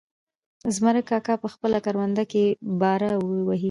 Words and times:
زمرک 0.75 1.05
کاکا 1.09 1.35
په 1.43 1.47
خپله 1.53 1.77
کرونده 1.85 2.23
کې 2.31 2.43
باره 2.81 3.09
وهي. 3.45 3.59